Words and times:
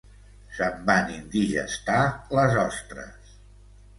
Se'm 0.59 0.79
van 0.85 1.11
indigestar 1.15 1.99
les 2.39 2.57
ostres. 2.63 3.37